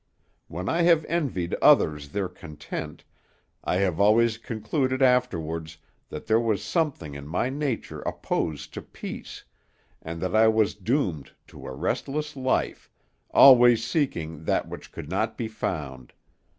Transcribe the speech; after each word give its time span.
When 0.47 0.67
I 0.67 0.81
have 0.81 1.05
envied 1.05 1.53
others 1.61 2.09
their 2.09 2.27
content, 2.27 3.03
I 3.63 3.75
have 3.75 3.99
always 3.99 4.39
concluded 4.39 4.99
afterwards 5.03 5.77
that 6.09 6.25
there 6.25 6.39
was 6.39 6.63
something 6.63 7.13
in 7.13 7.27
my 7.27 7.51
nature 7.51 8.01
opposed 8.01 8.73
to 8.73 8.81
peace, 8.81 9.43
and 10.01 10.19
that 10.19 10.35
I 10.35 10.47
was 10.47 10.73
doomed 10.73 11.33
to 11.49 11.67
a 11.67 11.75
restless 11.75 12.35
life, 12.35 12.89
always 13.29 13.85
seeking 13.85 14.45
that 14.45 14.67
which 14.67 14.91
could 14.91 15.07
not 15.07 15.37
be 15.37 15.47
found. 15.47 16.13